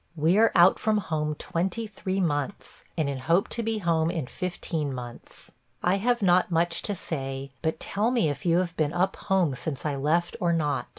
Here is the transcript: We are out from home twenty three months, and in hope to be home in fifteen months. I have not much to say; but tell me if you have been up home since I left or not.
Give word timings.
We 0.15 0.39
are 0.39 0.51
out 0.55 0.79
from 0.79 0.97
home 0.97 1.35
twenty 1.35 1.85
three 1.85 2.19
months, 2.19 2.83
and 2.97 3.07
in 3.07 3.19
hope 3.19 3.49
to 3.49 3.61
be 3.61 3.77
home 3.77 4.09
in 4.09 4.25
fifteen 4.25 4.91
months. 4.95 5.51
I 5.83 5.97
have 5.97 6.23
not 6.23 6.49
much 6.49 6.81
to 6.89 6.95
say; 6.95 7.51
but 7.61 7.79
tell 7.79 8.09
me 8.09 8.27
if 8.27 8.43
you 8.43 8.57
have 8.57 8.75
been 8.75 8.93
up 8.93 9.15
home 9.15 9.53
since 9.53 9.85
I 9.85 9.95
left 9.95 10.35
or 10.39 10.53
not. 10.53 10.87